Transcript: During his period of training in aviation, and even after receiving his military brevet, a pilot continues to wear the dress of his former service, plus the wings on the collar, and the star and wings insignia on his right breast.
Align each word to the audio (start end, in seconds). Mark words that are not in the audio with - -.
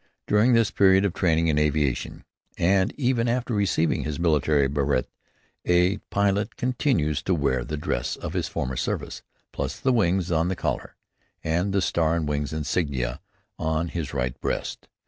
During 0.25 0.55
his 0.55 0.71
period 0.71 1.05
of 1.05 1.13
training 1.13 1.47
in 1.47 1.59
aviation, 1.59 2.25
and 2.57 2.91
even 2.97 3.27
after 3.27 3.53
receiving 3.53 4.03
his 4.03 4.19
military 4.19 4.67
brevet, 4.67 5.07
a 5.63 5.97
pilot 6.09 6.55
continues 6.57 7.21
to 7.21 7.35
wear 7.35 7.63
the 7.63 7.77
dress 7.77 8.15
of 8.15 8.33
his 8.33 8.47
former 8.47 8.77
service, 8.77 9.21
plus 9.51 9.79
the 9.79 9.93
wings 9.93 10.31
on 10.31 10.47
the 10.47 10.55
collar, 10.55 10.95
and 11.43 11.71
the 11.71 11.83
star 11.83 12.15
and 12.15 12.27
wings 12.27 12.51
insignia 12.51 13.21
on 13.59 13.89
his 13.89 14.11
right 14.11 14.41
breast. 14.41 14.87